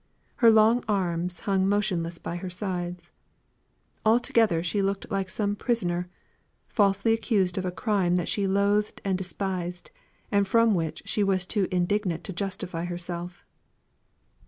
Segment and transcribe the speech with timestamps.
[0.37, 3.11] Her long arms hung motionless by her sides.
[4.03, 6.09] Altogether she looked like some prisoner,
[6.67, 9.91] falsely accused of a crime that she loathed and despised,
[10.31, 13.45] and from which she was too indignant to justify herself.